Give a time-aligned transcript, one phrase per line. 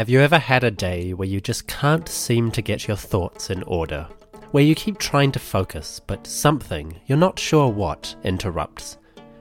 [0.00, 3.50] Have you ever had a day where you just can't seem to get your thoughts
[3.50, 4.08] in order?
[4.52, 8.96] Where you keep trying to focus, but something, you're not sure what, interrupts?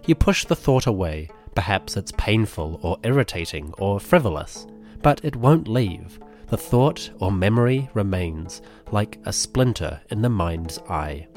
[0.05, 4.67] You push the thought away, perhaps it's painful or irritating or frivolous,
[5.01, 6.19] but it won't leave.
[6.47, 11.27] The thought or memory remains, like a splinter in the mind's eye.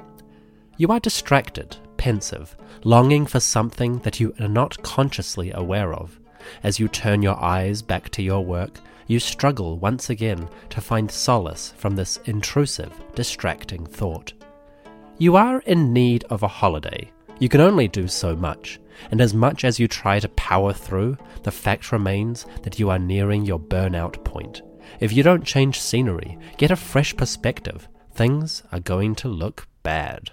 [0.79, 6.19] You are distracted, pensive, longing for something that you are not consciously aware of.
[6.63, 11.11] As you turn your eyes back to your work, you struggle once again to find
[11.11, 14.33] solace from this intrusive, distracting thought.
[15.19, 17.13] You are in need of a holiday.
[17.39, 21.17] You can only do so much, and as much as you try to power through,
[21.43, 24.63] the fact remains that you are nearing your burnout point.
[25.01, 30.33] If you don't change scenery, get a fresh perspective, things are going to look bad.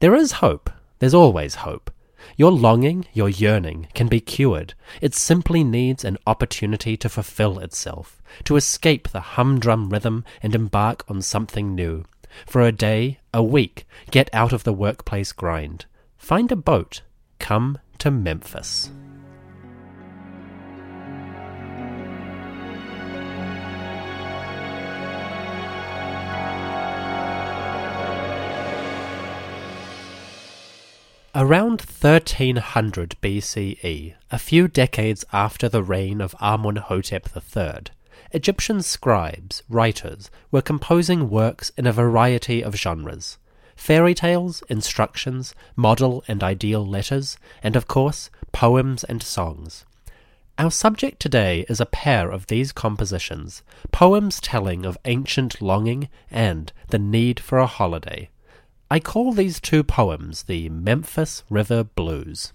[0.00, 0.70] There is hope.
[0.98, 1.90] There's always hope.
[2.36, 4.74] Your longing, your yearning, can be cured.
[5.00, 11.04] It simply needs an opportunity to fulfill itself, to escape the humdrum rhythm and embark
[11.08, 12.04] on something new.
[12.46, 15.86] For a day, a week, get out of the workplace grind.
[16.18, 17.02] Find a boat.
[17.38, 18.90] Come to Memphis.
[31.34, 37.92] Around 1300 BCE, a few decades after the reign of Amunhotep III,
[38.32, 43.36] Egyptian scribes, writers, were composing works in a variety of genres
[43.76, 49.84] fairy tales, instructions, model and ideal letters, and of course, poems and songs.
[50.58, 56.72] Our subject today is a pair of these compositions, poems telling of ancient longing and
[56.88, 58.30] the need for a holiday.
[58.90, 62.54] I call these two poems the Memphis River Blues.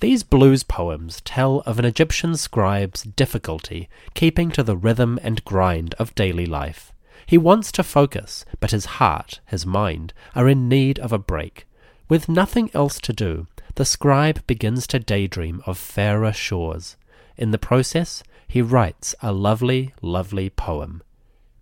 [0.00, 5.94] These blues poems tell of an Egyptian scribe's difficulty keeping to the rhythm and grind
[6.00, 6.91] of daily life.
[7.32, 11.66] He wants to focus, but his heart, his mind, are in need of a break.
[12.06, 16.98] With nothing else to do, the scribe begins to daydream of fairer shores.
[17.38, 21.02] In the process, he writes a lovely, lovely poem.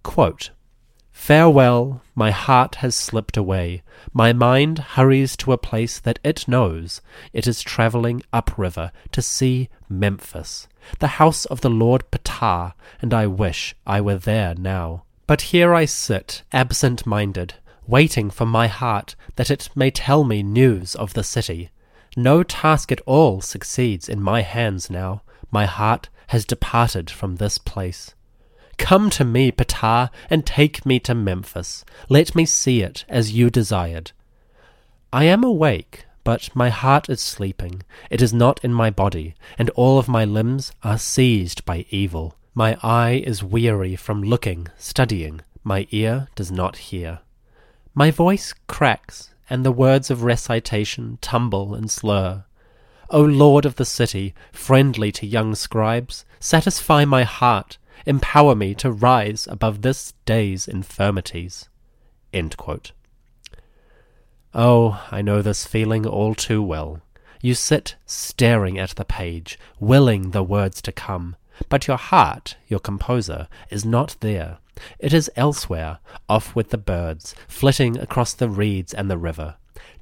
[0.03, 0.51] Quote,
[1.13, 3.85] Farewell, my heart has slipped away.
[4.13, 7.01] My mind hurries to a place that it knows.
[7.33, 10.67] It is travelling upriver to see Memphis,
[10.99, 15.05] the house of the Lord Ptah, and I wish I were there now.
[15.31, 17.55] But here I sit, absent minded,
[17.87, 21.71] waiting for my heart that it may tell me news of the city.
[22.17, 25.23] No task at all succeeds in my hands now.
[25.53, 28.13] My heart has departed from this place.
[28.77, 31.85] Come to me, Ptah, and take me to Memphis.
[32.09, 34.11] Let me see it as you desired.
[35.13, 37.85] I am awake, but my heart is sleeping.
[38.11, 42.35] It is not in my body, and all of my limbs are seized by evil.
[42.55, 45.41] My eye is weary from looking, studying.
[45.63, 47.21] My ear does not hear.
[47.95, 52.45] My voice cracks, and the words of recitation tumble and slur.
[53.11, 58.91] O Lord of the city, friendly to young scribes, satisfy my heart Empower me to
[58.91, 61.69] rise above this day's infirmities.
[64.55, 67.01] Oh, I know this feeling all too well.
[67.43, 71.37] You sit staring at the page, willing the words to come,
[71.69, 74.59] but your heart, your composer, is not there.
[74.99, 75.99] It is elsewhere,
[76.29, 79.57] off with the birds, flitting across the reeds and the river,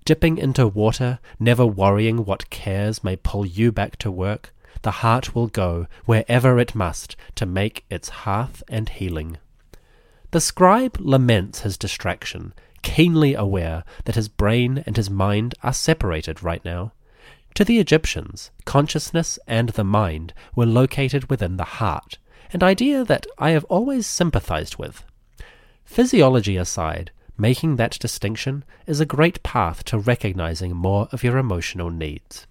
[0.04, 5.34] dipping into water, never worrying what cares may pull you back to work, the heart
[5.34, 9.36] will go wherever it must to make its hearth and healing.
[10.30, 16.42] The scribe laments his distraction, keenly aware that his brain and his mind are separated
[16.42, 16.92] right now.
[17.58, 22.16] To the Egyptians, consciousness and the mind were located within the heart,
[22.52, 25.02] an idea that I have always sympathized with.
[25.84, 31.90] Physiology aside, making that distinction is a great path to recognizing more of your emotional
[31.90, 32.46] needs.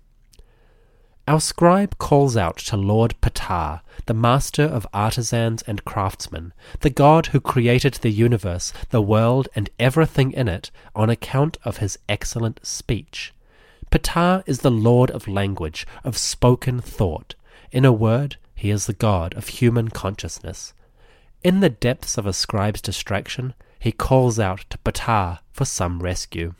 [1.25, 6.51] Our scribe calls out to Lord Ptah, the master of artisans and craftsmen,
[6.81, 11.77] the god who created the universe, the world, and everything in it, on account of
[11.77, 13.33] his excellent speech.
[13.91, 17.35] Ptah is the lord of language, of spoken thought.
[17.71, 20.73] In a word, he is the god of human consciousness.
[21.43, 26.53] In the depths of a scribe's distraction, he calls out to Ptah for some rescue.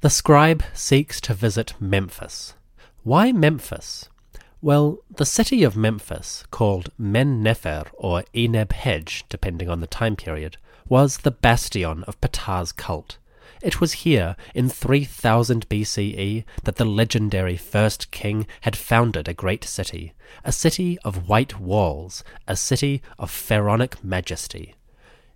[0.00, 2.54] The scribe seeks to visit Memphis.
[3.04, 4.08] Why Memphis?
[4.60, 10.56] Well, the city of Memphis, called Men Nefer or Ineb-Hedj, depending on the time period,
[10.88, 13.18] was the bastion of Ptah's cult.
[13.62, 19.62] It was here, in 3000 BCE, that the legendary first king had founded a great
[19.62, 20.14] city,
[20.44, 24.74] a city of white walls, a city of pharaonic majesty.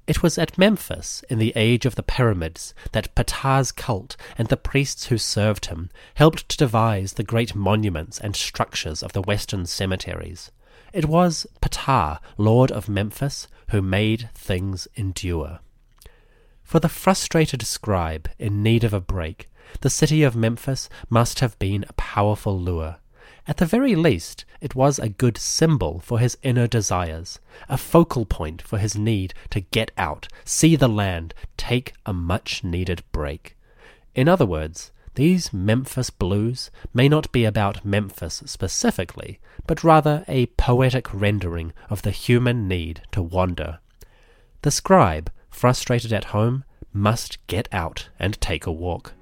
[0.08, 4.56] It was at Memphis, in the age of the pyramids, that Ptah's cult and the
[4.56, 9.66] priests who served him helped to devise the great monuments and structures of the western
[9.66, 10.50] cemeteries.
[10.92, 15.60] It was Ptah, lord of Memphis, who made things endure.
[16.66, 19.48] For the frustrated scribe in need of a break,
[19.82, 22.96] the city of Memphis must have been a powerful lure.
[23.46, 28.26] At the very least, it was a good symbol for his inner desires, a focal
[28.26, 33.56] point for his need to get out, see the land, take a much needed break.
[34.16, 40.46] In other words, these Memphis blues may not be about Memphis specifically, but rather a
[40.46, 43.78] poetic rendering of the human need to wander.
[44.62, 49.14] The scribe, frustrated at home, must get out and take a walk.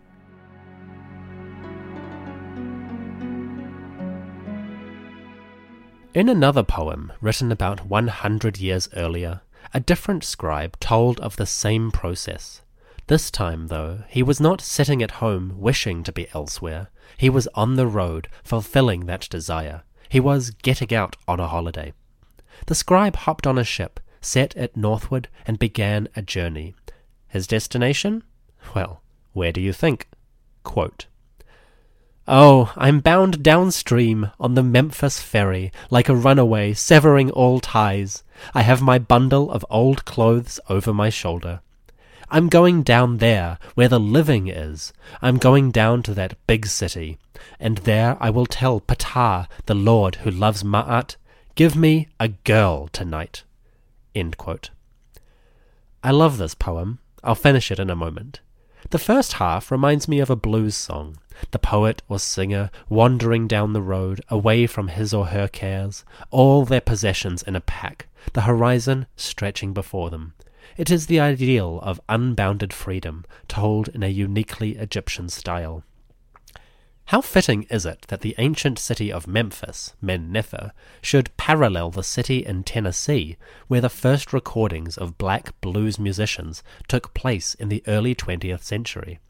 [6.13, 9.43] In another poem, written about 100 years earlier,
[9.73, 12.63] a different scribe told of the same process.
[13.07, 16.89] This time, though, he was not sitting at home wishing to be elsewhere.
[17.17, 19.83] He was on the road, fulfilling that desire.
[20.09, 21.93] He was getting out on a holiday.
[22.67, 26.75] The scribe hopped on a ship, set it northward, and began a journey.
[27.29, 28.23] His destination?
[28.75, 30.09] Well, where do you think?
[30.63, 31.07] Quote,
[32.27, 38.23] Oh, I'm bound downstream on the Memphis ferry, like a runaway, severing all ties.
[38.55, 41.61] I have my bundle of old clothes over my shoulder.
[42.31, 44.95] I'm going down there, where the living is.
[45.21, 47.19] I'm going down to that big city,
[47.61, 51.17] and there I will tell Ptah, the lord who loves Ma'at,
[51.55, 53.45] give me a girl tonight.
[56.03, 56.99] I love this poem.
[57.23, 58.41] I'll finish it in a moment.
[58.91, 61.17] The first half reminds me of a blues song.
[61.51, 66.65] The poet or singer wandering down the road, away from his or her cares, all
[66.65, 70.35] their possessions in a pack, the horizon stretching before them.
[70.77, 75.83] It is the ideal of unbounded freedom, told in a uniquely Egyptian style.
[77.09, 80.73] How fitting is it that the ancient city of Memphis, Men Nefer,
[81.03, 83.37] should parallel the city in Tennessee,
[83.69, 89.21] where the first recordings of black blues musicians took place in the early 20th century.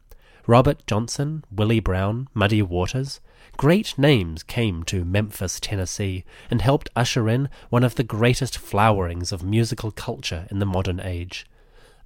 [0.47, 3.19] Robert Johnson, Willie Brown, Muddy Waters,
[3.57, 9.33] great names came to Memphis, Tennessee, and helped usher in one of the greatest flowerings
[9.33, 11.45] of musical culture in the modern age.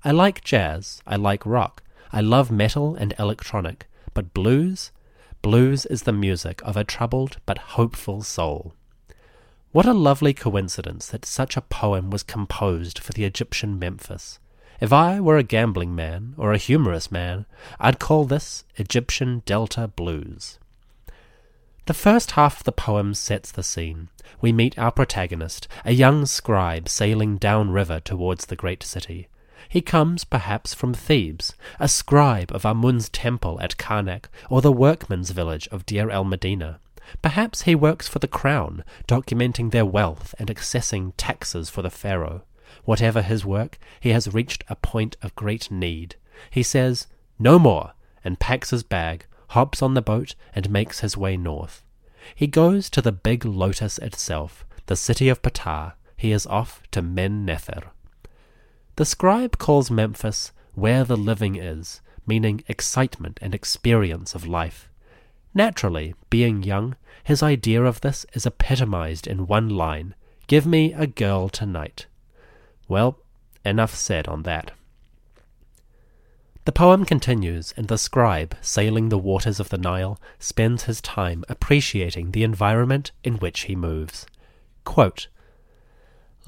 [0.04, 4.92] I like jazz, I like rock, I love metal and electronic, but blues?
[5.42, 8.74] Blues is the music of a troubled but hopeful soul.
[9.72, 14.40] What a lovely coincidence that such a poem was composed for the Egyptian Memphis.
[14.82, 17.46] If I were a gambling man or a humorous man,
[17.80, 20.60] I'd call this Egyptian Delta Blues.
[21.86, 24.10] The first half of the poem sets the scene.
[24.42, 29.30] We meet our protagonist, a young scribe sailing downriver towards the great city.
[29.70, 35.30] He comes, perhaps, from Thebes, a scribe of Amun's temple at Karnak, or the workmen's
[35.30, 36.80] village of Deir el Medina.
[37.22, 42.42] Perhaps he works for the crown, documenting their wealth and assessing taxes for the pharaoh.
[42.84, 46.16] Whatever his work, he has reached a point of great need.
[46.50, 47.06] He says,
[47.38, 51.84] No more, and packs his bag, hops on the boat, and makes his way north.
[52.34, 55.94] He goes to the big lotus itself, the city of Ptah.
[56.18, 57.92] He is off to Men Nefer.
[59.00, 64.90] The scribe calls Memphis where the living is, meaning excitement and experience of life.
[65.54, 70.16] Naturally, being young, his idea of this is epitomized in one line
[70.48, 72.08] Give me a girl tonight.
[72.90, 73.18] Well,
[73.64, 74.72] enough said on that.
[76.66, 81.46] The poem continues, and the scribe, sailing the waters of the Nile, spends his time
[81.48, 84.26] appreciating the environment in which he moves.
[84.84, 85.30] Quote,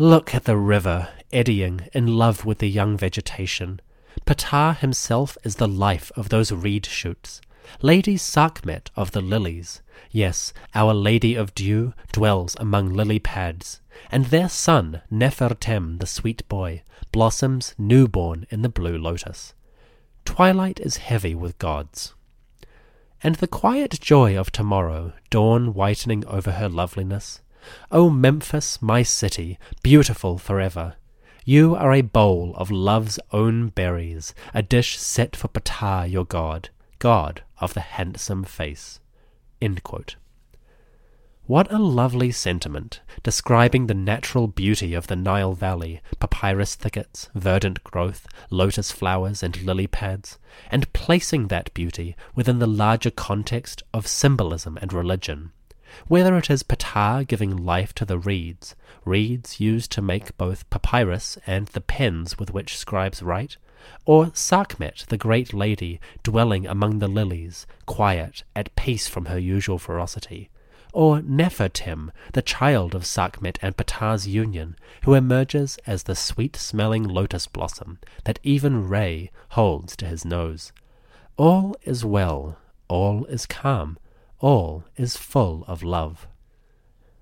[0.01, 3.79] Look at the river, eddying, in love with the young vegetation.
[4.25, 7.39] Ptah himself is the life of those reed shoots.
[7.83, 13.79] Lady Sekhmet of the lilies, yes, our Lady of Dew, dwells among lily pads,
[14.11, 16.81] and their son, Nefertem, the sweet boy,
[17.11, 19.53] blossoms newborn in the blue lotus.
[20.25, 22.15] Twilight is heavy with gods.
[23.21, 27.41] And the quiet joy of tomorrow, dawn whitening over her loveliness.
[27.91, 30.95] O Memphis, my city, beautiful forever,
[31.45, 36.69] you are a bowl of love's own berries, a dish set for Ptah, your god,
[36.99, 38.99] god of the handsome face.
[41.47, 47.83] What a lovely sentiment, describing the natural beauty of the Nile Valley, papyrus thickets, verdant
[47.83, 50.37] growth, lotus flowers, and lily pads,
[50.69, 55.51] and placing that beauty within the larger context of symbolism and religion.
[56.07, 61.37] Whether it is Ptah giving life to the reeds, reeds used to make both papyrus
[61.45, 63.57] and the pens with which scribes write,
[64.05, 69.79] or Sekhmet, the great lady, dwelling among the lilies, quiet, at peace from her usual
[69.79, 70.49] ferocity,
[70.93, 77.47] or Nefertim, the child of Sekhmet and Ptah's union, who emerges as the sweet-smelling lotus
[77.47, 80.71] blossom that even Re holds to his nose.
[81.37, 82.57] All is well,
[82.87, 83.97] all is calm,
[84.41, 86.27] all is full of love.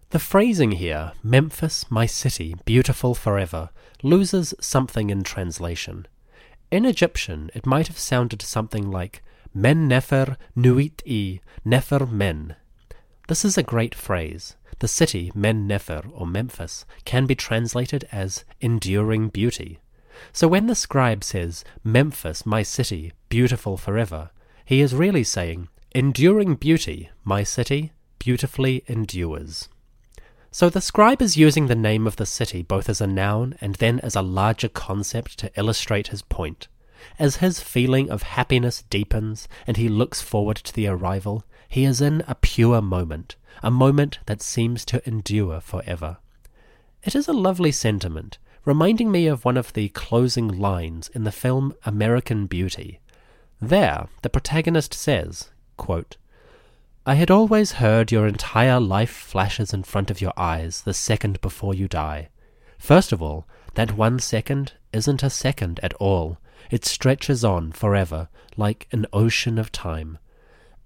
[0.09, 3.69] The phrasing here, Memphis, my city, beautiful forever,
[4.01, 6.07] loses something in translation.
[6.71, 9.21] In Egyptian, it might have sounded something like
[9.53, 12.55] Men Nefer Nuit I Nefer Men.
[13.27, 14.55] This is a great phrase.
[14.79, 19.79] The city, Men Nefer, or Memphis, can be translated as enduring beauty.
[20.31, 24.31] So when the scribe says, Memphis, my city, beautiful forever,
[24.65, 29.69] he is really saying, Enduring beauty, my city, beautifully endures.
[30.51, 33.73] So the scribe is using the name of the city both as a noun and
[33.75, 36.67] then as a larger concept to illustrate his point.
[37.17, 42.01] As his feeling of happiness deepens and he looks forward to the arrival, he is
[42.01, 46.17] in a pure moment, a moment that seems to endure forever.
[47.03, 51.31] It is a lovely sentiment, reminding me of one of the closing lines in the
[51.31, 52.99] film American Beauty.
[53.59, 56.17] There, the protagonist says, Quote,
[57.05, 61.39] I had always heard your entire life flashes in front of your eyes the second
[61.39, 62.27] before you die.
[62.77, 66.37] First of all, that one second isn't a second at all.
[66.69, 70.17] It stretches on forever, like an ocean of time.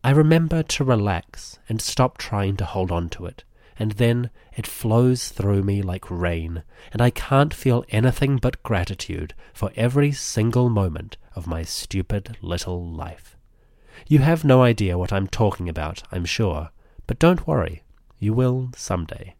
[0.03, 3.43] I remember to relax and stop trying to hold on to it,
[3.79, 9.33] and then it flows through me like rain, and I can't feel anything but gratitude
[9.53, 13.35] for every single moment of my stupid little life.
[14.07, 16.69] You have no idea what I'm talking about, I'm sure,
[17.07, 17.83] but don't worry,
[18.19, 19.35] you will some day.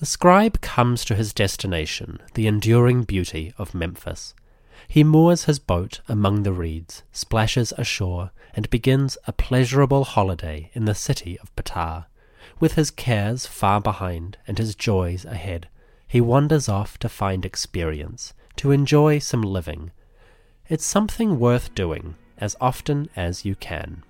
[0.00, 4.34] The scribe comes to his destination, the enduring beauty of Memphis.
[4.88, 10.86] He moors his boat among the reeds, splashes ashore, and begins a pleasurable holiday in
[10.86, 12.06] the city of Ptah.
[12.58, 15.68] With his cares far behind and his joys ahead,
[16.08, 19.92] he wanders off to find experience, to enjoy some living,
[20.70, 24.04] it's something worth doing as often as you can.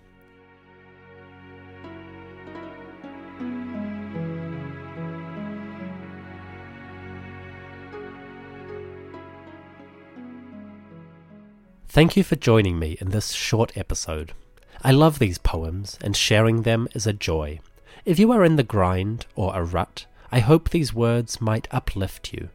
[11.89, 14.33] Thank you for joining me in this short episode.
[14.83, 17.61] I love these poems, and sharing them is a joy.
[18.05, 22.35] If you are in the grind or a rut, I hope these words might uplift
[22.35, 22.51] you.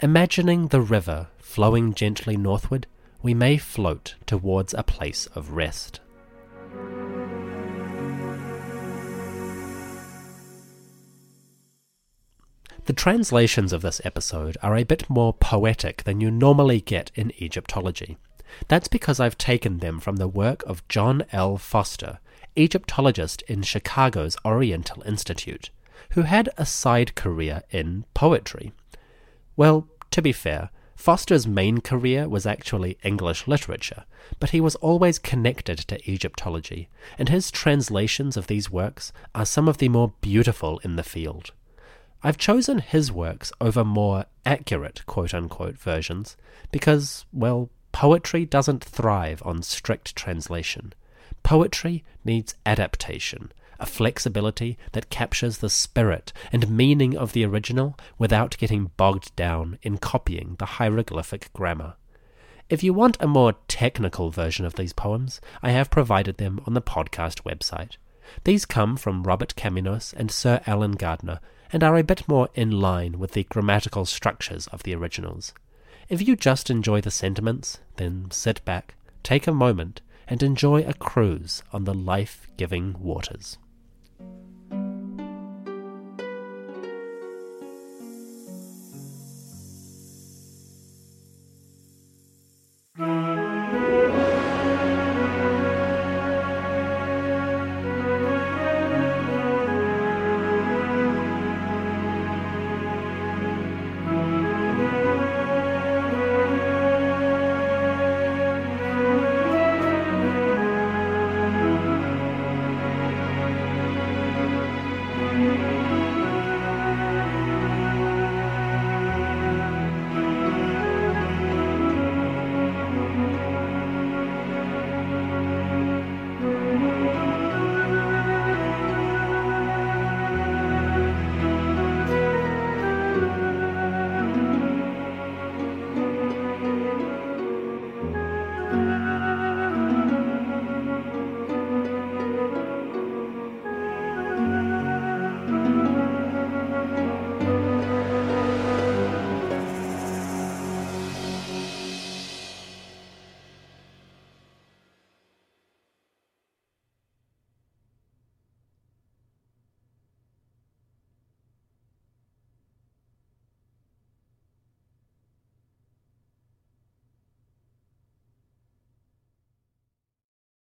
[0.00, 2.86] Imagining the river flowing gently northward,
[3.22, 6.00] we may float towards a place of rest.
[12.84, 17.32] The translations of this episode are a bit more poetic than you normally get in
[17.42, 18.16] Egyptology.
[18.68, 21.58] That's because I've taken them from the work of John L.
[21.58, 22.18] Foster,
[22.56, 25.68] Egyptologist in Chicago's Oriental Institute,
[26.12, 28.72] who had a side career in poetry.
[29.54, 34.04] Well, to be fair, Foster's main career was actually English literature,
[34.40, 39.68] but he was always connected to Egyptology, and his translations of these works are some
[39.68, 41.52] of the more beautiful in the field.
[42.24, 46.36] I've chosen his works over more accurate quote unquote versions
[46.72, 50.94] because, well, poetry doesn't thrive on strict translation.
[51.44, 58.56] Poetry needs adaptation, a flexibility that captures the spirit and meaning of the original without
[58.58, 61.94] getting bogged down in copying the hieroglyphic grammar.
[62.68, 66.74] If you want a more technical version of these poems, I have provided them on
[66.74, 67.96] the podcast website.
[68.44, 71.40] These come from Robert Caminos and Sir Alan Gardiner
[71.72, 75.54] and are a bit more in line with the grammatical structures of the originals.
[76.08, 80.94] If you just enjoy the sentiments, then sit back, take a moment and enjoy a
[80.94, 83.58] cruise on the life giving waters.